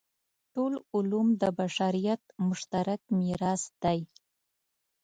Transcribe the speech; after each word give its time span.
ټول 0.53 0.73
علوم 0.95 1.27
د 1.41 1.43
بشریت 1.59 2.21
مشترک 2.47 3.01
میراث 3.17 3.63
دی. 3.83 3.99